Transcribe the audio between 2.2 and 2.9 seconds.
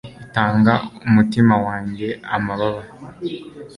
amababa